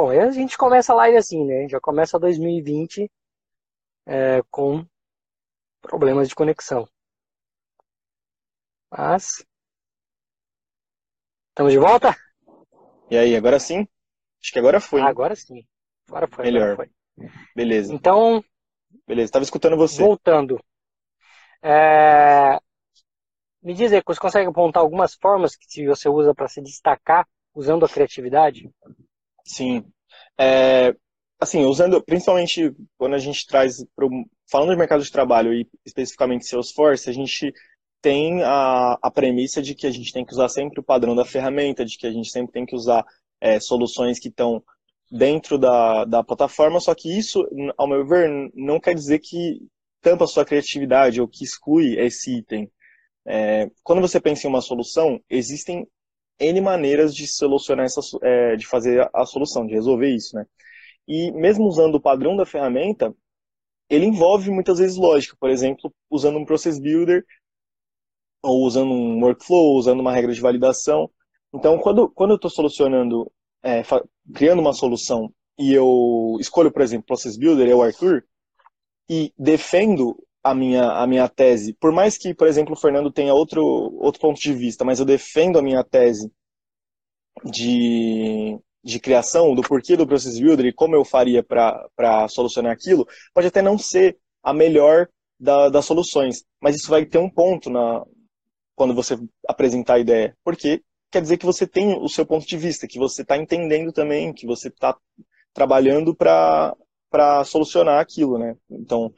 [0.00, 1.68] Bom, a gente começa a live assim, né?
[1.68, 3.10] Já começa 2020
[4.06, 4.86] é, com
[5.82, 6.88] problemas de conexão.
[8.88, 9.44] Mas.
[11.48, 12.14] Estamos de volta?
[13.10, 13.88] E aí, agora sim?
[14.40, 15.00] Acho que agora foi.
[15.00, 15.66] Ah, agora sim.
[16.06, 16.44] Agora foi.
[16.44, 16.74] Melhor.
[16.74, 17.28] Agora foi.
[17.56, 17.92] Beleza.
[17.92, 18.40] Então.
[19.04, 20.00] Beleza, estava escutando você.
[20.00, 20.64] Voltando.
[21.60, 22.56] É...
[23.60, 27.84] Me diz aí, você consegue apontar algumas formas que você usa para se destacar usando
[27.84, 28.70] a criatividade?
[29.48, 29.82] Sim.
[30.38, 30.94] É,
[31.40, 34.08] assim, usando, principalmente quando a gente traz, pro,
[34.50, 37.52] falando do mercado de trabalho e especificamente Salesforce, a gente
[38.00, 41.24] tem a, a premissa de que a gente tem que usar sempre o padrão da
[41.24, 43.04] ferramenta, de que a gente sempre tem que usar
[43.40, 44.62] é, soluções que estão
[45.10, 49.58] dentro da, da plataforma, só que isso, ao meu ver, não quer dizer que
[50.02, 52.70] tampa sua criatividade ou que exclui esse item.
[53.26, 55.86] É, quando você pensa em uma solução, existem
[56.40, 60.46] N maneiras de solucionar essa, é, de fazer a, solução, de resolver isso, né?
[61.06, 63.14] E mesmo usando o padrão da ferramenta,
[63.88, 67.24] ele envolve muitas vezes lógica, por exemplo, usando um process builder,
[68.42, 71.10] ou usando um workflow, usando uma regra de validação.
[71.52, 73.30] Então, quando, quando eu estou solucionando,
[73.62, 73.82] é,
[74.34, 78.24] criando uma solução, e eu escolho, por exemplo, process builder, eu, Arthur,
[79.10, 83.34] e defendo a minha, a minha tese, por mais que, por exemplo, o Fernando tenha
[83.34, 83.62] outro,
[84.00, 86.30] outro ponto de vista, mas eu defendo a minha tese
[87.44, 93.06] de, de criação, do porquê do Process Builder e como eu faria para solucionar aquilo,
[93.34, 97.70] pode até não ser a melhor da, das soluções, mas isso vai ter um ponto
[97.70, 98.04] na,
[98.74, 102.56] quando você apresentar a ideia, porque quer dizer que você tem o seu ponto de
[102.56, 104.96] vista, que você está entendendo também, que você está
[105.52, 106.74] trabalhando para
[107.44, 108.56] solucionar aquilo, né?
[108.70, 109.12] Então,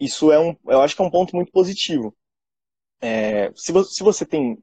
[0.00, 2.14] isso é um, eu acho que é um ponto muito positivo.
[3.00, 4.58] É, se, você, se você tem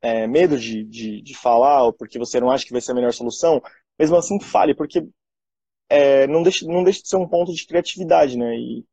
[0.00, 2.94] é, medo de, de, de, falar, ou porque você não acha que vai ser a
[2.94, 3.62] melhor solução,
[3.98, 5.06] mesmo assim fale, porque
[5.88, 8.56] é, não, deixa, não deixa de ser um ponto de criatividade, né?
[8.56, 8.84] E,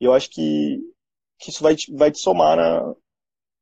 [0.00, 0.80] eu acho que,
[1.38, 2.94] que isso vai, vai te somar na,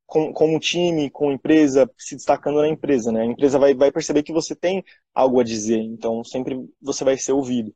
[0.05, 3.21] com, com um time, com empresa, se destacando na empresa, né?
[3.21, 4.83] A empresa vai, vai perceber que você tem
[5.13, 7.73] algo a dizer, então sempre você vai ser ouvido.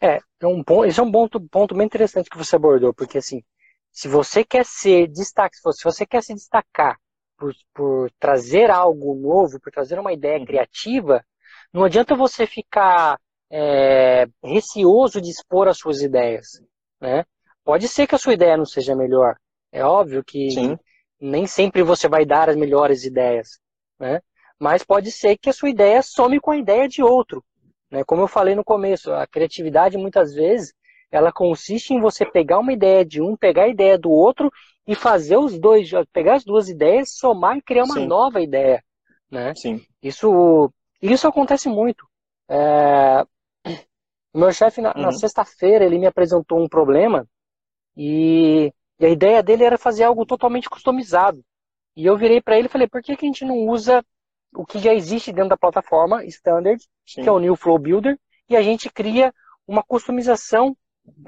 [0.00, 3.18] É, é um bom, esse é um ponto, ponto bem interessante que você abordou, porque
[3.18, 3.42] assim,
[3.90, 6.98] se você quer ser destaque, se você quer se destacar
[7.36, 10.44] por, por trazer algo novo, por trazer uma ideia uhum.
[10.44, 11.24] criativa,
[11.72, 13.18] não adianta você ficar
[13.50, 16.62] é, receoso de expor as suas ideias,
[17.00, 17.24] né?
[17.64, 19.36] Pode ser que a sua ideia não seja melhor,
[19.72, 20.78] é óbvio que Sim.
[21.20, 23.58] nem sempre você vai dar as melhores ideias,
[23.98, 24.20] né?
[24.58, 27.44] Mas pode ser que a sua ideia some com a ideia de outro,
[27.96, 28.04] né?
[28.04, 30.74] Como eu falei no começo, a criatividade muitas vezes
[31.10, 34.52] ela consiste em você pegar uma ideia de um, pegar a ideia do outro
[34.86, 38.06] e fazer os dois, pegar as duas ideias, somar e criar uma Sim.
[38.06, 38.84] nova ideia,
[39.30, 39.54] né?
[39.54, 39.80] Sim.
[40.02, 40.70] Isso,
[41.00, 42.06] isso acontece muito.
[42.48, 43.24] É...
[44.34, 45.02] O meu chefe na, uhum.
[45.02, 47.26] na sexta-feira ele me apresentou um problema
[47.96, 48.70] e,
[49.00, 51.42] e, a ideia dele era fazer algo totalmente customizado.
[51.96, 54.04] E eu virei para ele e falei: por que, que a gente não usa
[54.56, 57.22] o que já existe dentro da plataforma standard, Sim.
[57.22, 58.18] que é o New Flow Builder,
[58.48, 59.32] e a gente cria
[59.66, 60.76] uma customização,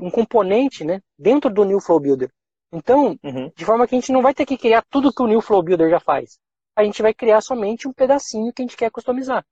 [0.00, 2.31] um componente, né, dentro do New Flow Builder.
[2.72, 3.50] Então, uhum.
[3.55, 5.62] de forma que a gente não vai ter que criar tudo que o New Flow
[5.62, 6.38] Builder já faz.
[6.77, 9.44] A gente vai criar somente um pedacinho que a gente quer customizar.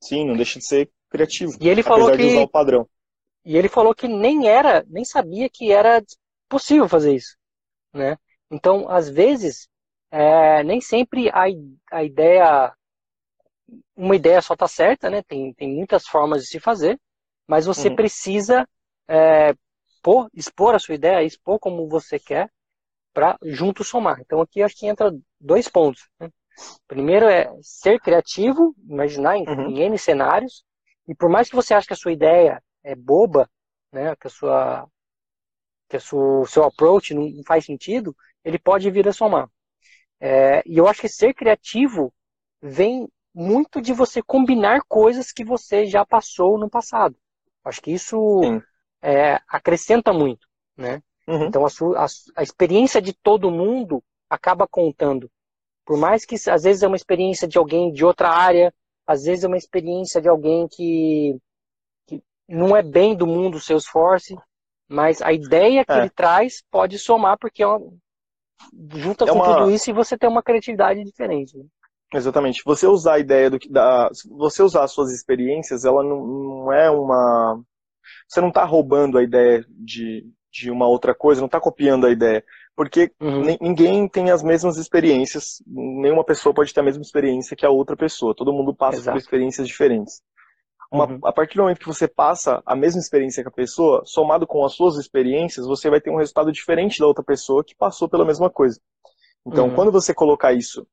[0.00, 1.56] Sim, não deixa de ser criativo.
[1.60, 2.88] E ele falou que usar o padrão.
[3.44, 6.02] E ele falou que nem era, nem sabia que era
[6.48, 7.36] possível fazer isso,
[7.92, 8.16] né?
[8.50, 9.68] Então, às vezes,
[10.10, 11.44] é, nem sempre a,
[11.90, 12.72] a ideia
[13.96, 15.22] uma ideia só está certa, né?
[15.22, 16.98] Tem, tem muitas formas de se fazer,
[17.46, 17.96] mas você uhum.
[17.96, 18.68] precisa
[19.08, 19.54] é,
[20.02, 22.50] pôr, expor a sua ideia, expor como você quer,
[23.12, 24.20] para junto somar.
[24.20, 26.08] Então aqui acho que entra dois pontos.
[26.18, 26.30] Né?
[26.86, 29.70] Primeiro é ser criativo, imaginar em, uhum.
[29.70, 30.64] em N cenários,
[31.06, 33.48] e por mais que você ache que a sua ideia é boba,
[33.92, 34.88] né, que a sua
[35.88, 39.46] que o seu approach não faz sentido, ele pode vir a somar.
[40.18, 42.14] É, e eu acho que ser criativo
[42.62, 47.16] vem muito de você combinar coisas que você já passou no passado.
[47.64, 48.40] Acho que isso
[49.00, 50.46] é, acrescenta muito,
[50.76, 51.02] né?
[51.26, 51.46] Uhum.
[51.46, 52.06] Então a, sua, a,
[52.36, 55.30] a, experiência de todo mundo acaba contando.
[55.84, 58.74] Por mais que às vezes é uma experiência de alguém de outra área,
[59.06, 61.36] às vezes é uma experiência de alguém que,
[62.06, 64.36] que não é bem do mundo Salesforce,
[64.88, 65.98] mas a ideia que é.
[65.98, 67.80] ele traz pode somar porque é uma,
[68.94, 69.58] junta é com uma...
[69.58, 71.56] tudo isso e você tem uma criatividade diferente.
[71.56, 71.64] Né?
[72.12, 72.62] Exatamente.
[72.64, 76.72] Você usar a ideia do que da, você usar as suas experiências, ela não, não
[76.72, 77.60] é uma,
[78.28, 82.10] você não está roubando a ideia de, de uma outra coisa, não está copiando a
[82.10, 82.44] ideia,
[82.76, 83.56] porque uhum.
[83.60, 87.96] ninguém tem as mesmas experiências, nenhuma pessoa pode ter a mesma experiência que a outra
[87.96, 88.34] pessoa.
[88.34, 89.16] Todo mundo passa Exato.
[89.16, 90.22] por experiências diferentes.
[90.90, 91.20] Uma, uhum.
[91.24, 94.62] A partir do momento que você passa a mesma experiência com a pessoa, somado com
[94.62, 98.26] as suas experiências, você vai ter um resultado diferente da outra pessoa que passou pela
[98.26, 98.78] mesma coisa.
[99.46, 99.74] Então, uhum.
[99.74, 100.86] quando você colocar isso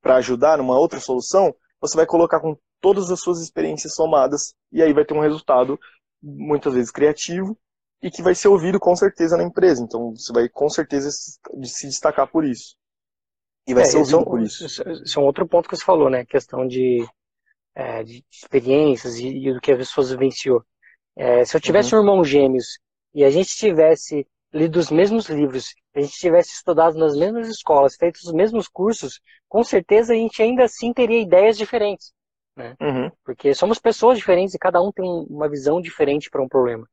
[0.00, 4.82] para ajudar numa outra solução, você vai colocar com todas as suas experiências somadas e
[4.82, 5.78] aí vai ter um resultado
[6.22, 7.58] muitas vezes criativo
[8.02, 9.82] e que vai ser ouvido com certeza na empresa.
[9.82, 12.76] Então, você vai com certeza se destacar por isso.
[13.66, 14.66] E vai é, ser ouvido é por isso.
[14.66, 16.24] Isso é um outro ponto que você falou, né?
[16.26, 17.06] Questão de
[17.74, 20.62] é, de experiências e, e, do que a pessoa vivenciou.
[21.16, 22.00] É, se eu tivesse uhum.
[22.00, 22.78] um irmão gêmeos
[23.14, 27.96] e a gente tivesse lido os mesmos livros, a gente tivesse estudado nas mesmas escolas,
[27.96, 32.12] feito os mesmos cursos, com certeza a gente ainda assim teria ideias diferentes.
[32.56, 32.76] Né?
[32.80, 33.10] Uhum.
[33.24, 36.88] Porque somos pessoas diferentes e cada um tem uma visão diferente para um problema.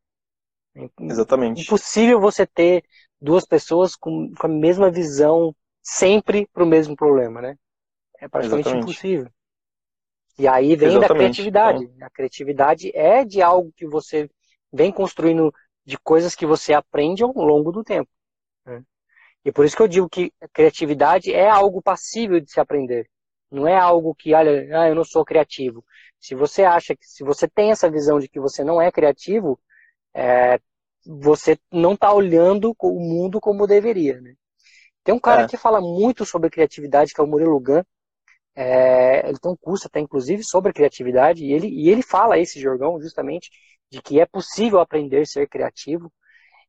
[0.76, 1.62] É Exatamente.
[1.62, 2.84] Impossível você ter
[3.22, 7.56] duas pessoas com, com a mesma visão sempre para o mesmo problema, né?
[8.20, 8.90] É praticamente Exatamente.
[8.90, 9.32] impossível.
[10.40, 11.08] E aí vem Exatamente.
[11.08, 11.92] da criatividade.
[12.00, 12.06] É.
[12.06, 14.28] A criatividade é de algo que você
[14.74, 15.54] vem construindo
[15.86, 18.10] de coisas que você aprende ao longo do tempo.
[18.66, 18.84] Né?
[19.44, 23.10] E por isso que eu digo que a criatividade é algo passível de se aprender.
[23.50, 25.84] Não é algo que, olha, ah, eu não sou criativo.
[26.20, 29.60] Se você acha que, se você tem essa visão de que você não é criativo,
[30.14, 30.60] é,
[31.06, 34.22] você não está olhando o mundo como deveria.
[34.22, 34.36] Né?
[35.04, 35.48] Tem um cara é.
[35.48, 37.84] que fala muito sobre criatividade, que é o Murilo Gun,
[38.56, 42.60] é, ele tem um curso até, inclusive, sobre criatividade, e ele, e ele fala, esse
[42.60, 43.50] Jorgão, justamente,
[43.92, 46.12] de que é possível aprender a ser criativo,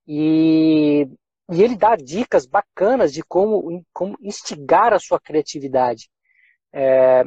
[0.07, 1.07] e,
[1.51, 6.11] e ele dá dicas bacanas de como, como instigar a sua criatividade.
[6.73, 7.23] É,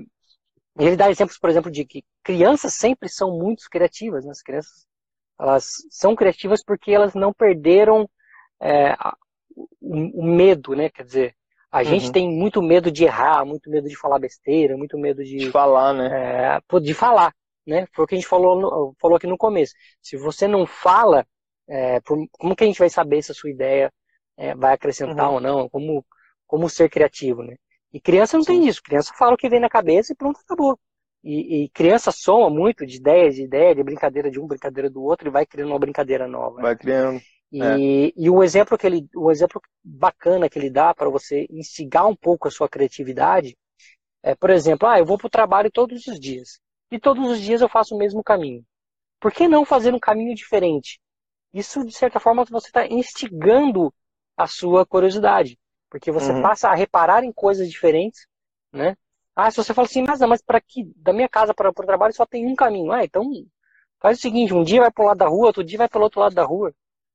[0.77, 4.31] ele dá exemplos, por exemplo, de que crianças sempre são muito criativas, né?
[4.31, 4.85] as crianças
[5.39, 8.09] elas são criativas porque elas não perderam
[8.61, 8.95] é,
[9.81, 10.89] o, o medo, né?
[10.89, 11.35] Quer dizer,
[11.71, 11.85] a uhum.
[11.85, 15.37] gente tem muito medo de errar, muito medo de falar besteira, muito medo de.
[15.37, 16.61] De falar, né?
[16.61, 17.33] É, de falar,
[17.65, 17.87] né?
[17.93, 19.73] Foi o que a gente falou, no, falou aqui no começo.
[20.01, 21.25] Se você não fala,
[21.67, 23.91] é, como que a gente vai saber se a sua ideia
[24.37, 25.35] é, vai acrescentar uhum.
[25.35, 25.69] ou não?
[25.69, 26.05] Como,
[26.45, 27.55] como ser criativo, né?
[27.91, 28.59] E criança não Sim.
[28.59, 28.83] tem isso.
[28.83, 30.77] Criança fala o que vem na cabeça e pronto, acabou.
[31.23, 35.01] E, e, criança soma muito de ideias, de ideia, de brincadeira de um, brincadeira do
[35.01, 36.61] outro, e vai criando uma brincadeira nova.
[36.61, 37.19] Vai criando.
[37.51, 38.11] E, é.
[38.15, 42.15] e o exemplo que ele, o exemplo bacana que ele dá para você instigar um
[42.15, 43.57] pouco a sua criatividade
[44.21, 46.59] é, por exemplo, ah, eu vou para o trabalho todos os dias
[46.91, 48.63] e todos os dias eu faço o mesmo caminho.
[49.19, 50.99] Por que não fazer um caminho diferente?
[51.53, 53.93] Isso, de certa forma, você está instigando
[54.35, 55.57] a sua curiosidade,
[55.89, 56.41] porque você uhum.
[56.41, 58.27] passa a reparar em coisas diferentes,
[58.71, 58.95] né?
[59.35, 60.61] Ah, se você fala assim, mas, mas para
[60.95, 62.91] da minha casa para o trabalho só tem um caminho.
[62.91, 63.23] Ah, então
[63.99, 66.05] faz o seguinte, um dia vai para o lado da rua, outro dia vai pelo
[66.05, 66.73] outro lado da rua.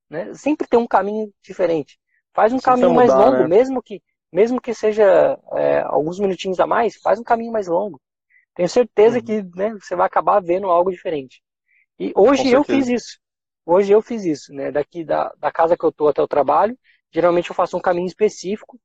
[0.08, 0.34] Né?
[0.34, 1.98] Sempre tem um caminho diferente.
[2.34, 3.48] Faz um caminho mudar, mais longo, né?
[3.48, 4.02] mesmo que
[4.32, 8.00] mesmo que seja é, alguns minutinhos a mais, faz um caminho mais longo.
[8.60, 9.24] Tenho certeza uhum.
[9.24, 11.42] que né, você vai acabar vendo algo diferente.
[11.98, 13.18] E hoje eu fiz isso.
[13.64, 14.70] Hoje eu fiz isso, né?
[14.70, 16.78] Daqui da, da casa que eu tô até o trabalho,
[17.10, 18.78] geralmente eu faço um caminho específico.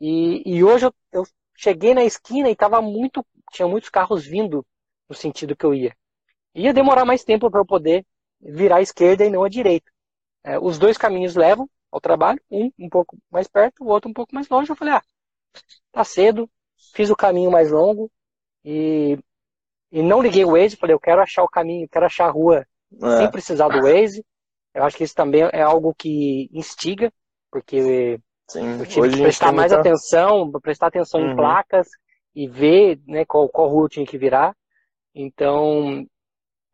[0.00, 3.22] E, e hoje eu, eu cheguei na esquina e tava muito,
[3.52, 4.66] tinha muitos carros vindo
[5.06, 5.94] no sentido que eu ia.
[6.54, 8.06] Ia demorar mais tempo para eu poder
[8.40, 9.92] virar à esquerda e não à direita.
[10.42, 14.14] É, os dois caminhos levam ao trabalho, um um pouco mais perto, o outro um
[14.14, 14.72] pouco mais longe.
[14.72, 15.02] Eu falei, ah,
[15.92, 16.50] tá cedo,
[16.94, 18.10] fiz o caminho mais longo
[18.64, 19.18] e,
[19.90, 22.66] e não liguei o Waze, falei, eu quero achar o caminho, quero achar a rua
[23.02, 23.16] é.
[23.18, 24.24] sem precisar do Waze.
[24.74, 27.12] Eu acho que isso também é algo que instiga,
[27.50, 28.78] porque Sim.
[28.78, 29.88] eu tive que prestar mais muita...
[29.88, 31.32] atenção, prestar atenção uhum.
[31.32, 31.88] em placas
[32.34, 34.54] e ver né, qual, qual rua eu tinha que virar.
[35.14, 36.06] Então,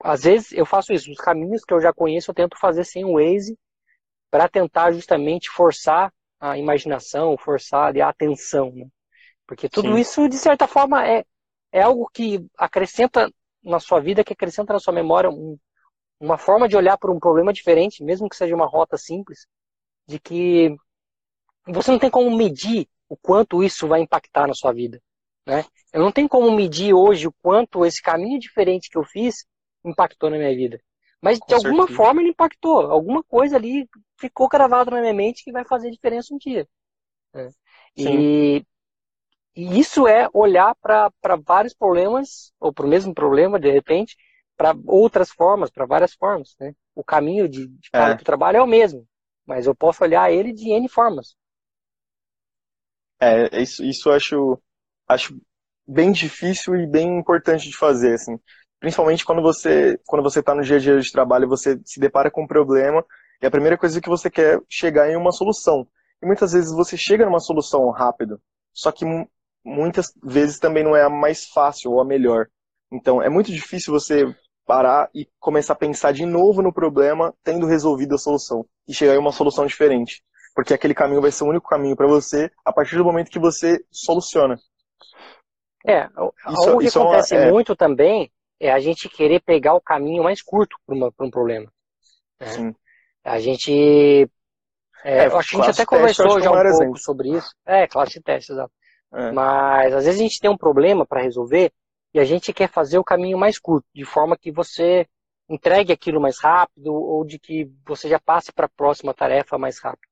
[0.02, 3.04] às vezes eu faço isso, os caminhos que eu já conheço eu tento fazer sem
[3.04, 3.56] o Waze
[4.30, 8.72] para tentar justamente forçar a imaginação, forçar a atenção.
[8.74, 8.86] Né?
[9.46, 10.00] Porque tudo Sim.
[10.00, 11.24] isso, de certa forma, é,
[11.74, 13.28] é algo que acrescenta
[13.60, 15.58] na sua vida, que acrescenta na sua memória um,
[16.20, 19.48] uma forma de olhar para um problema diferente, mesmo que seja uma rota simples,
[20.06, 20.76] de que
[21.66, 25.02] você não tem como medir o quanto isso vai impactar na sua vida.
[25.44, 25.64] Né?
[25.92, 29.44] Eu não tenho como medir hoje o quanto esse caminho diferente que eu fiz
[29.84, 30.80] impactou na minha vida.
[31.20, 32.82] Mas de alguma forma ele impactou.
[32.82, 36.68] Alguma coisa ali ficou gravado na minha mente que vai fazer diferença um dia.
[37.32, 37.50] Né?
[37.96, 38.64] E,
[39.56, 41.10] e, isso é olhar para
[41.44, 44.16] vários problemas, ou para o mesmo problema, de repente,
[44.56, 46.54] para outras formas, para várias formas.
[46.60, 46.72] Né?
[46.94, 47.98] O caminho de, de é.
[47.98, 49.06] para o trabalho é o mesmo,
[49.46, 51.36] mas eu posso olhar ele de N formas.
[53.20, 54.62] É, isso, isso eu acho,
[55.08, 55.40] acho
[55.86, 58.38] bem difícil e bem importante de fazer, assim
[58.84, 62.30] principalmente quando você quando você está no dia a dia de trabalho, você se depara
[62.30, 63.02] com um problema
[63.40, 65.88] e a primeira coisa que você quer é chegar em uma solução.
[66.22, 68.38] E muitas vezes você chega numa solução rápido,
[68.74, 69.06] só que
[69.64, 72.46] muitas vezes também não é a mais fácil ou a melhor.
[72.92, 74.24] Então é muito difícil você
[74.66, 78.66] parar e começar a pensar de novo no problema, tendo resolvido a solução.
[78.86, 80.22] E chegar em uma solução diferente.
[80.54, 83.38] Porque aquele caminho vai ser o único caminho para você a partir do momento que
[83.38, 84.58] você soluciona.
[85.86, 87.50] É, isso, algo que isso é acontece é...
[87.50, 91.70] muito também é a gente querer pegar o caminho mais curto para um problema.
[92.40, 92.46] Né?
[92.46, 92.74] Sim.
[93.22, 94.30] A gente.
[95.02, 96.98] É, é, acho que a gente até conversou já um pouco exemplo.
[96.98, 97.50] sobre isso.
[97.66, 98.72] É, classe teste, exato.
[99.14, 99.30] É.
[99.32, 101.72] Mas às vezes a gente tem um problema para resolver
[102.12, 105.06] e a gente quer fazer o caminho mais curto, de forma que você
[105.48, 109.78] entregue aquilo mais rápido ou de que você já passe para a próxima tarefa mais
[109.78, 110.08] rápido.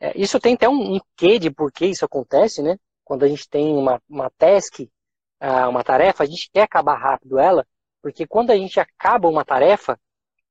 [0.00, 2.78] É, isso tem até um, um quê de por que isso acontece, né?
[3.04, 7.38] Quando a gente tem uma, uma task, uh, uma tarefa, a gente quer acabar rápido
[7.38, 7.66] ela,
[8.02, 9.98] porque quando a gente acaba uma tarefa,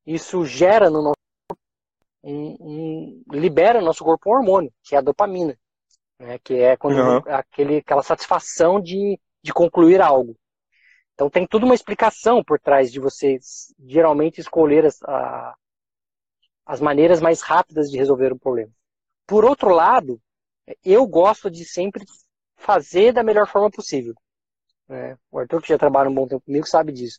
[0.06, 1.14] isso gera no nosso
[2.24, 5.58] um, um, libera no nosso corpo um hormônio, que é a dopamina,
[6.24, 6.40] né?
[6.40, 7.22] que é quando uhum.
[7.28, 10.36] aquele, aquela satisfação de, de concluir algo.
[11.14, 13.38] Então tem tudo uma explicação por trás de você
[13.86, 15.54] geralmente escolher as, a,
[16.66, 18.72] as maneiras mais rápidas de resolver um problema.
[19.28, 20.20] Por outro lado,
[20.84, 22.04] eu gosto de sempre
[22.56, 24.16] fazer da melhor forma possível.
[24.88, 25.18] Né?
[25.32, 27.18] O Arthur, que já trabalha um bom tempo comigo, sabe disso.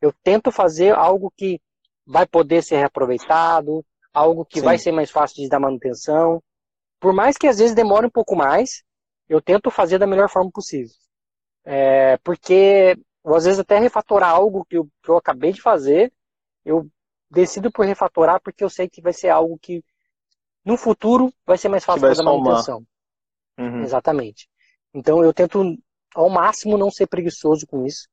[0.00, 1.60] Eu tento fazer algo que
[2.06, 4.64] vai poder ser reaproveitado, algo que Sim.
[4.64, 6.42] vai ser mais fácil de dar manutenção.
[7.02, 8.84] Por mais que às vezes demore um pouco mais,
[9.28, 10.94] eu tento fazer da melhor forma possível.
[11.64, 16.12] É, porque ou às vezes até refatorar algo que eu, que eu acabei de fazer,
[16.64, 16.88] eu
[17.28, 19.84] decido por refatorar porque eu sei que vai ser algo que
[20.64, 22.86] no futuro vai ser mais fácil fazer a manutenção.
[23.58, 23.82] Uhum.
[23.82, 24.48] Exatamente.
[24.94, 25.76] Então eu tento
[26.14, 28.08] ao máximo não ser preguiçoso com isso,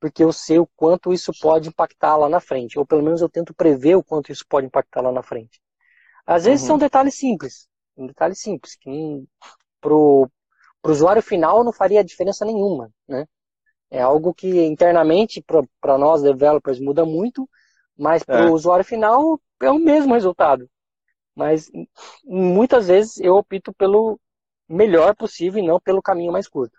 [0.00, 3.28] porque eu sei o quanto isso pode impactar lá na frente, ou pelo menos eu
[3.28, 5.60] tento prever o quanto isso pode impactar lá na frente.
[6.26, 6.66] Às vezes uhum.
[6.66, 9.24] são detalhes simples, um detalhe simples, que
[9.80, 10.28] pro,
[10.82, 13.26] pro usuário final não faria diferença nenhuma, né?
[13.90, 15.44] É algo que internamente
[15.80, 17.48] para nós developers muda muito,
[17.96, 18.50] mas para o é.
[18.50, 20.68] usuário final é o mesmo resultado.
[21.34, 21.70] Mas
[22.24, 24.18] muitas vezes eu opto pelo
[24.68, 26.76] melhor possível e não pelo caminho mais curto.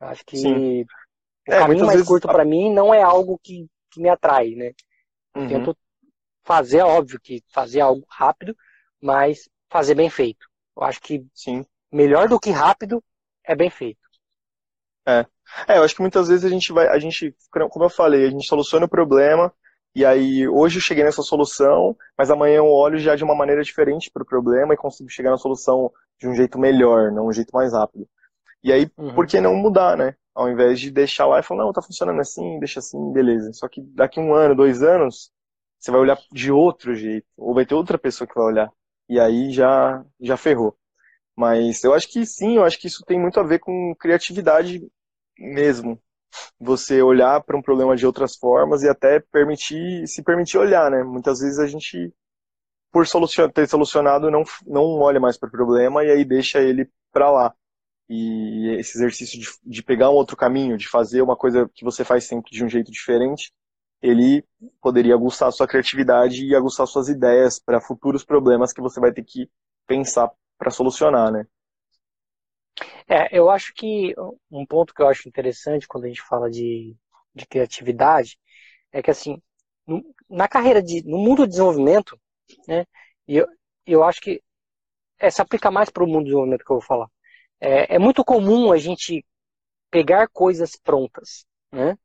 [0.00, 0.82] Acho que Sim.
[0.82, 0.86] o
[1.46, 2.08] é, caminho mais vezes...
[2.08, 4.72] curto para mim não é algo que, que me atrai, né?
[5.36, 5.48] Uhum.
[5.48, 5.76] Tento
[6.44, 8.56] fazer, óbvio que fazer algo rápido,
[9.00, 10.46] mas fazer bem feito.
[10.76, 11.64] Eu acho que Sim.
[11.92, 13.02] melhor do que rápido
[13.44, 14.00] é bem feito.
[15.06, 15.26] É.
[15.66, 17.34] É, eu acho que muitas vezes a gente vai, a gente,
[17.70, 19.52] como eu falei, a gente soluciona o problema,
[19.94, 23.62] e aí hoje eu cheguei nessa solução, mas amanhã eu olho já de uma maneira
[23.62, 27.32] diferente para o problema e consigo chegar na solução de um jeito melhor, não um
[27.32, 28.06] jeito mais rápido.
[28.62, 29.14] E aí, uhum.
[29.14, 30.14] por que não mudar, né?
[30.34, 33.52] Ao invés de deixar lá e falar, não, tá funcionando assim, deixa assim, beleza.
[33.52, 35.30] Só que daqui um ano, dois anos,
[35.78, 38.72] você vai olhar de outro jeito, ou vai ter outra pessoa que vai olhar.
[39.08, 40.76] E aí já, já ferrou.
[41.36, 44.82] Mas eu acho que sim, eu acho que isso tem muito a ver com criatividade
[45.38, 46.00] mesmo
[46.60, 51.02] você olhar para um problema de outras formas e até permitir se permitir olhar, né?
[51.04, 52.12] Muitas vezes a gente
[52.92, 56.90] por solucion, ter solucionado não não olha mais para o problema e aí deixa ele
[57.12, 57.54] para lá.
[58.08, 62.04] E esse exercício de, de pegar um outro caminho, de fazer uma coisa que você
[62.04, 63.52] faz sempre de um jeito diferente,
[64.00, 64.44] ele
[64.80, 69.24] poderia aguçar sua criatividade e aguçar suas ideias para futuros problemas que você vai ter
[69.24, 69.50] que
[69.86, 71.46] pensar para solucionar, né?
[73.08, 74.14] É, eu acho que
[74.50, 76.94] um ponto que eu acho interessante quando a gente fala de,
[77.34, 78.38] de criatividade
[78.92, 79.40] é que assim,
[80.28, 82.20] na carreira de, no mundo do desenvolvimento,
[82.66, 82.84] né,
[83.26, 83.46] e eu,
[83.86, 84.42] eu acho que
[85.18, 87.08] é, se aplica mais para o mundo do desenvolvimento que eu vou falar.
[87.60, 89.24] É, é muito comum a gente
[89.90, 91.96] pegar coisas prontas, né?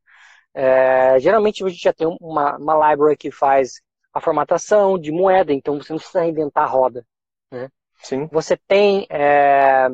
[0.53, 3.81] É, geralmente a gente já tem uma, uma library que faz
[4.13, 7.05] a formatação de moeda, então você não precisa reinventar a roda,
[7.51, 7.69] né?
[7.97, 8.27] Sim.
[8.31, 9.87] Você tem é,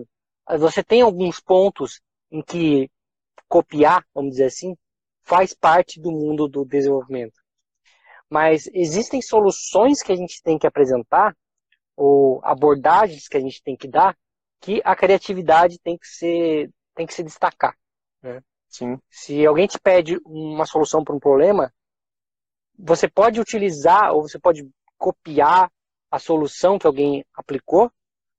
[0.58, 2.02] você tem alguns pontos
[2.32, 2.90] em que
[3.48, 4.76] copiar, vamos dizer assim,
[5.24, 7.40] faz parte do mundo do desenvolvimento.
[8.30, 11.36] Mas existem soluções que a gente tem que apresentar,
[11.96, 14.16] ou abordagens que a gente tem que dar,
[14.62, 17.76] que a criatividade tem que ser, tem que se destacar.
[18.22, 18.42] Né?
[18.70, 19.00] Sim.
[19.10, 21.74] Se alguém te pede uma solução para um problema,
[22.78, 25.72] você pode utilizar ou você pode copiar
[26.12, 27.92] a solução que alguém aplicou,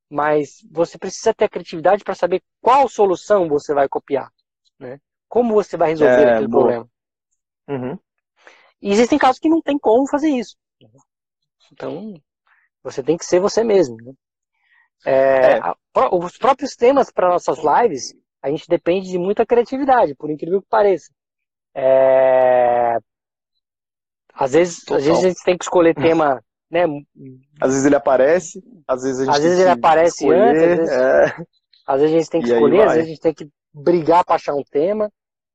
[0.09, 4.33] mas você precisa ter a criatividade para saber qual solução você vai copiar,
[4.79, 5.01] né?
[5.29, 6.89] Como você vai resolver é, aquele problema.
[7.69, 7.99] Uhum.
[8.83, 10.57] E existem casos que não tem como fazer isso.
[11.73, 12.21] Então,
[12.83, 13.97] você tem que ser você mesmo.
[13.97, 14.13] Né?
[15.05, 15.61] É, é.
[15.61, 15.77] A,
[16.13, 20.69] os próprios temas para nossas lives, a gente depende de muita criatividade, por incrível que
[20.69, 21.11] pareça.
[21.75, 22.97] É,
[24.35, 26.85] às, vezes, às vezes a gente tem que escolher tema né?
[27.61, 30.79] Às vezes ele aparece, às vezes a gente Às vezes ele aparece escolher, antes, às
[30.79, 31.45] vezes, é...
[31.87, 34.25] às vezes, a gente tem que e escolher, às vezes a gente tem que brigar
[34.25, 35.11] para achar um tema.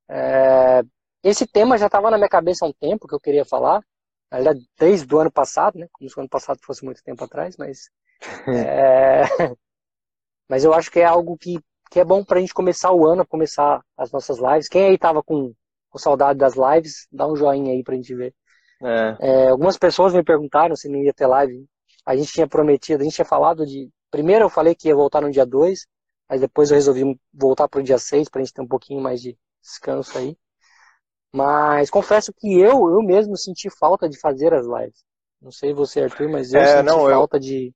[0.10, 0.84] É...
[1.24, 3.82] esse tema já estava na minha cabeça há um tempo que eu queria falar,
[4.78, 5.88] desde o ano passado, né?
[5.94, 7.90] Como se o ano passado fosse muito tempo atrás, mas.
[8.50, 9.24] é...
[10.50, 11.60] Mas eu acho que é algo que,
[11.96, 14.68] que é bom para a gente começar o ano, começar as nossas lives.
[14.68, 15.54] Quem aí tava com,
[15.90, 18.36] com saudade das lives, dá um joinha aí pra gente ver.
[18.84, 19.18] É.
[19.22, 21.66] É, algumas pessoas me perguntaram se não ia ter live.
[22.06, 23.90] A gente tinha prometido, a gente tinha falado de.
[24.12, 25.88] Primeiro eu falei que ia voltar no dia 2,
[26.30, 29.00] mas depois eu resolvi voltar para o dia 6 para a gente ter um pouquinho
[29.00, 30.38] mais de descanso aí.
[31.34, 35.02] Mas confesso que eu, eu mesmo senti falta de fazer as lives.
[35.42, 37.40] Não sei você, Arthur, mas eu é, senti não, falta eu...
[37.40, 37.74] de.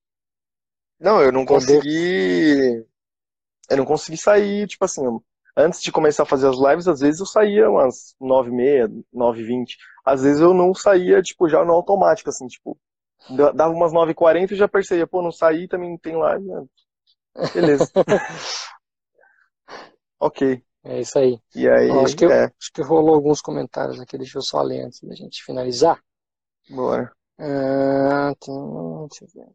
[0.99, 2.85] Não, eu não consegui.
[3.69, 5.01] Eu não consegui sair, tipo assim,
[5.55, 9.75] antes de começar a fazer as lives, às vezes eu saía umas 9h30, 9h20.
[10.05, 12.77] Às vezes eu não saía, tipo, já no automático, assim, tipo,
[13.53, 16.65] dava umas 9h40 e já percebia, pô, não saí, também tem live, né?
[17.53, 17.91] Beleza.
[20.19, 20.63] ok.
[20.83, 21.39] É isso aí.
[21.53, 22.45] E aí, acho, que, é.
[22.45, 26.01] acho que rolou alguns comentários aqui, deixa eu só ler antes da gente finalizar.
[26.69, 27.11] Bora.
[27.37, 28.55] Ah, tem...
[29.09, 29.51] Deixa eu ver.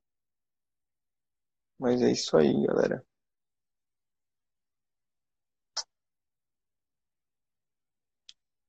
[1.78, 3.04] Mas é isso aí, galera.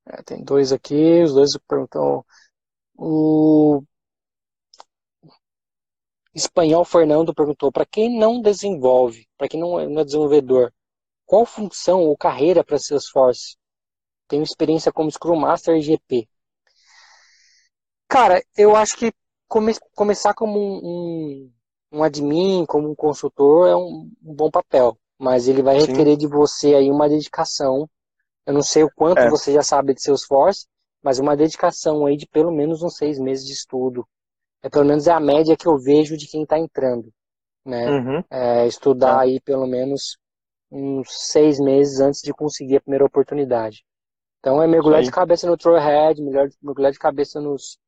[0.08, 2.26] É, tem dois aqui, os dois perguntam.
[2.96, 3.84] O
[6.34, 10.72] espanhol Fernando perguntou: para quem não desenvolve, para quem não é desenvolvedor,
[11.26, 13.58] qual função ou carreira para Salesforce?
[14.28, 16.28] Tenho experiência como Scrum Master e GP.
[18.08, 19.12] Cara, eu acho que
[19.48, 21.52] come, começar como um, um,
[22.00, 24.98] um, admin, como um consultor, é um, um bom papel.
[25.18, 26.18] Mas ele vai requerer Sim.
[26.18, 27.90] de você aí uma dedicação.
[28.46, 29.30] Eu não sei o quanto é.
[29.30, 30.68] você já sabe de Salesforce,
[31.04, 34.08] mas uma dedicação aí de pelo menos uns seis meses de estudo.
[34.62, 37.12] É pelo menos é a média que eu vejo de quem está entrando.
[37.66, 37.90] Né?
[37.90, 38.24] Uhum.
[38.30, 39.30] É, estudar é.
[39.30, 40.18] aí pelo menos
[40.72, 43.84] uns seis meses antes de conseguir a primeira oportunidade.
[44.40, 46.22] Então é mergulhar de cabeça no Trailhead,
[46.62, 47.80] mergulhar de cabeça nos.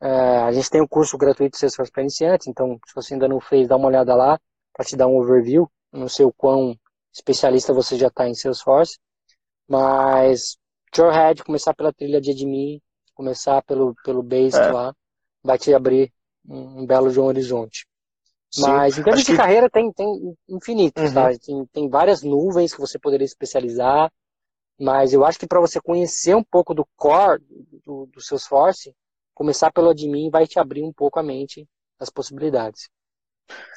[0.00, 3.28] É, a gente tem um curso gratuito de Salesforce para iniciantes, então se você ainda
[3.28, 4.38] não fez, dá uma olhada lá
[4.72, 5.70] para te dar um overview.
[5.92, 6.74] Não sei o quão
[7.12, 8.98] especialista você já está em Salesforce,
[9.68, 10.56] mas
[10.90, 12.80] Trailhead, começar pela trilha de admin,
[13.14, 14.72] começar pelo, pelo Basic é.
[14.72, 14.94] lá,
[15.42, 16.12] vai te abrir
[16.48, 17.86] um, um belo um horizonte.
[18.58, 19.36] Mas Sim, em termos de que...
[19.36, 21.14] carreira tem, tem infinitos, uhum.
[21.14, 21.28] tá?
[21.38, 24.10] Tem, tem várias nuvens que você poderia especializar,
[24.80, 27.42] mas eu acho que para você conhecer um pouco do core
[27.84, 28.94] do, do Salesforce,
[29.34, 32.88] começar pelo admin vai te abrir um pouco a mente das possibilidades.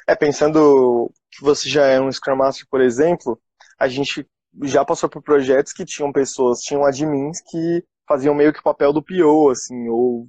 [0.06, 3.38] É, pensando que você já é um Scrum Master, por exemplo,
[3.78, 4.26] a gente
[4.62, 8.92] já passou por projetos que tinham pessoas, tinham admins que faziam meio que o papel
[8.92, 10.28] do PO, assim, ou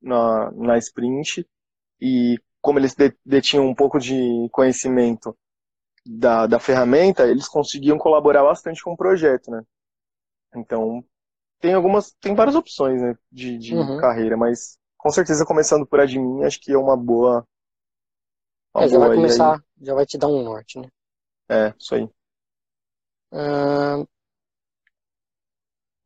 [0.00, 1.46] na, na sprint,
[2.00, 5.36] e como eles detinham um pouco de conhecimento
[6.04, 9.62] da, da ferramenta, eles conseguiam colaborar bastante com o projeto, né?
[10.54, 11.04] Então,
[11.60, 13.98] tem algumas, tem várias opções, né, de, de uhum.
[13.98, 17.46] carreira, mas com certeza começando por admin, acho que é uma boa.
[18.74, 19.60] Uma é, já boa vai começar, aí.
[19.80, 20.88] já vai te dar um norte, né?
[21.48, 22.08] É, isso aí.
[23.32, 24.06] Uh,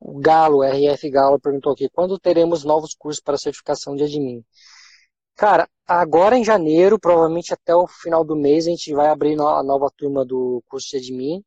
[0.01, 4.45] o Galo, RF Galo, perguntou aqui: quando teremos novos cursos para certificação de admin?
[5.35, 9.63] Cara, agora em janeiro, provavelmente até o final do mês, a gente vai abrir a
[9.63, 11.45] nova turma do curso de admin.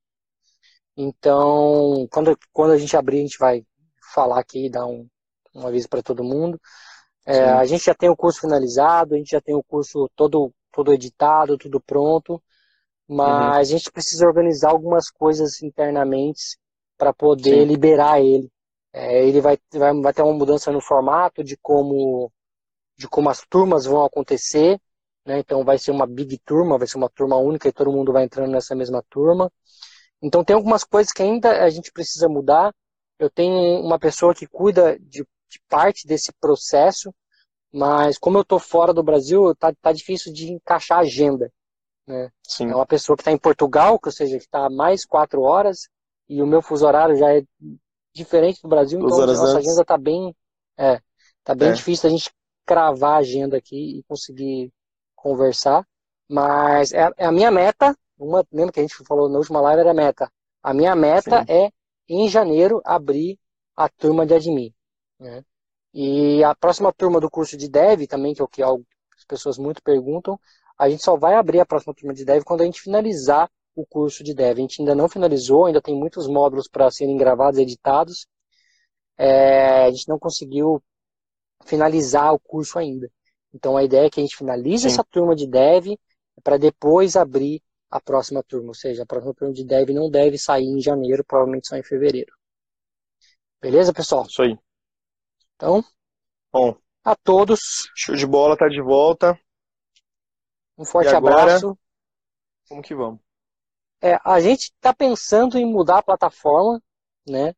[0.96, 3.64] Então, quando, quando a gente abrir, a gente vai
[4.14, 5.08] falar aqui e dar um,
[5.56, 6.60] um aviso para todo mundo.
[7.26, 10.54] É, a gente já tem o curso finalizado, a gente já tem o curso todo,
[10.72, 12.42] todo editado, tudo pronto,
[13.10, 13.60] mas uhum.
[13.60, 16.60] a gente precisa organizar algumas coisas internamente
[16.96, 17.66] para poder Sim.
[17.66, 18.48] liberar ele.
[18.94, 22.32] É, ele vai, vai, vai ter uma mudança no formato de como
[22.96, 24.80] de como as turmas vão acontecer,
[25.26, 25.40] né?
[25.40, 28.26] Então vai ser uma big turma, vai ser uma turma única e todo mundo vai
[28.26, 29.52] entrando nessa mesma turma.
[30.22, 32.74] Então tem algumas coisas que ainda a gente precisa mudar.
[33.18, 37.14] Eu tenho uma pessoa que cuida de, de parte desse processo,
[37.74, 41.52] mas como eu estou fora do Brasil, tá, tá difícil de encaixar a agenda.
[42.10, 42.32] Né?
[42.44, 42.72] Sim.
[42.72, 45.88] É uma pessoa que está em Portugal, que, ou seja, que está mais quatro horas,
[46.28, 47.44] e o meu fuso horário já é
[48.12, 49.68] diferente do Brasil, então a nossa antes.
[49.68, 50.36] agenda está bem,
[50.76, 51.00] é,
[51.44, 51.74] tá bem é.
[51.74, 52.32] difícil a gente
[52.66, 54.74] cravar a agenda aqui e conseguir
[55.16, 55.86] conversar.
[56.28, 59.82] Mas é, é, a minha meta, uma, lembra que a gente falou na última live,
[59.82, 60.32] era a meta.
[60.64, 61.52] A minha meta Sim.
[61.52, 61.72] é,
[62.08, 63.40] em janeiro, abrir
[63.76, 64.74] a turma de admin.
[65.20, 65.44] Né?
[65.94, 69.60] E a próxima turma do curso de dev, também, que é o que as pessoas
[69.60, 70.40] muito perguntam,
[70.80, 73.86] a gente só vai abrir a próxima turma de dev quando a gente finalizar o
[73.86, 74.58] curso de dev.
[74.58, 78.28] A gente ainda não finalizou, ainda tem muitos módulos para serem gravados e editados.
[79.18, 80.82] É, a gente não conseguiu
[81.66, 83.12] finalizar o curso ainda.
[83.54, 84.88] Então a ideia é que a gente finalize Sim.
[84.88, 85.98] essa turma de dev
[86.42, 87.62] para depois abrir
[87.92, 88.70] a próxima turma.
[88.70, 91.84] Ou seja, a próxima turma de dev não deve sair em janeiro, provavelmente só em
[91.84, 92.34] fevereiro.
[93.62, 94.26] Beleza, pessoal?
[94.26, 94.58] Isso aí.
[95.56, 95.84] Então,
[96.52, 99.38] Bom, a todos, show de bola, tá de volta.
[100.80, 101.42] Um forte agora?
[101.42, 101.78] abraço.
[102.70, 103.20] Vamos que vamos.
[104.02, 106.82] É, a gente está pensando em mudar a plataforma,
[107.28, 107.54] né?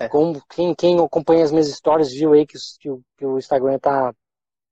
[0.00, 0.08] É.
[0.08, 2.58] Como quem, quem acompanha as minhas histórias viu aí que,
[2.90, 4.12] o, que o Instagram tá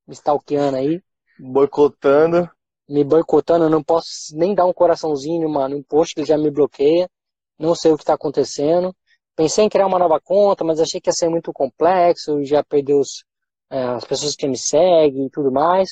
[0.06, 1.00] me stalkeando aí,
[1.38, 2.50] Boicotando.
[2.88, 6.36] me boicotando, eu não posso nem dar um coraçãozinho, mano, um post que ele já
[6.36, 7.08] me bloqueia,
[7.58, 8.94] não sei o que está acontecendo.
[9.36, 12.98] Pensei em criar uma nova conta, mas achei que ia ser muito complexo, já perdeu
[12.98, 13.24] os,
[13.70, 15.90] é, as pessoas que me seguem e tudo mais.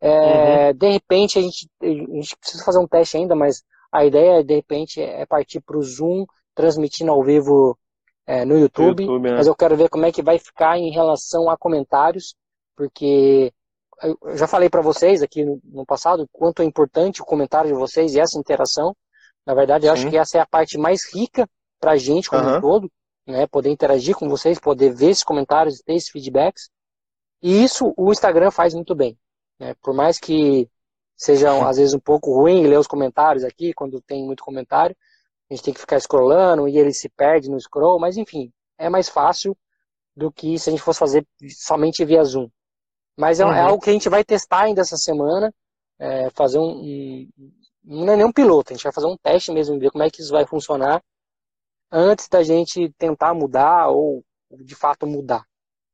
[0.00, 4.42] É, De repente a gente, a gente precisa fazer um teste ainda, mas a ideia
[4.42, 7.78] de repente é partir para o Zoom, transmitindo ao vivo
[8.26, 9.02] é, no YouTube.
[9.02, 9.36] YouTube, né?
[9.36, 12.34] Mas eu quero ver como é que vai ficar em relação a comentários,
[12.76, 13.52] porque
[14.02, 17.78] eu já falei para vocês aqui no, no passado quanto é importante o comentário de
[17.78, 18.96] vocês e essa interação.
[19.46, 20.10] Na verdade, eu acho Sim.
[20.10, 21.48] que essa é a parte mais rica
[21.80, 22.60] para a gente como um Aham.
[22.60, 22.92] todo,
[23.26, 23.46] né?
[23.46, 26.70] Poder interagir com vocês, poder ver esses comentários, ter esses feedbacks.
[27.42, 29.18] E isso o Instagram faz muito bem.
[29.60, 29.74] Né?
[29.82, 30.70] Por mais que
[31.18, 34.96] seja às vezes um pouco ruim ler os comentários aqui, quando tem muito comentário,
[35.50, 38.90] a gente tem que ficar scrollando e ele se perde no scroll, mas enfim, é
[38.90, 39.56] mais fácil
[40.16, 42.48] do que se a gente fosse fazer somente via Zoom.
[43.16, 43.54] Mas é, Uhum.
[43.54, 45.52] é algo que a gente vai testar ainda essa semana,
[45.98, 47.30] é, fazer um, um-
[47.84, 50.10] Não é nem um piloto, a gente vai fazer um teste mesmo, ver como é
[50.10, 51.02] que isso vai funcionar
[51.90, 55.44] antes da gente tentar mudar ou de fato mudar.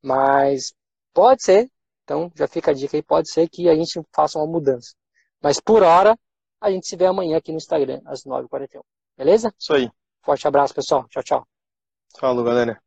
[0.03, 0.73] Mas
[1.13, 1.69] pode ser,
[2.07, 4.95] então já fica a dica aí, pode ser que a gente faça uma mudança.
[5.43, 6.17] Mas por hora,
[6.61, 8.79] a gente se vê amanhã aqui no Instagram, às 9h41.
[9.17, 9.53] Beleza?
[9.59, 9.89] Isso aí.
[10.23, 11.05] Forte abraço, pessoal.
[11.09, 11.47] Tchau, tchau.
[12.17, 12.81] Falou, galera.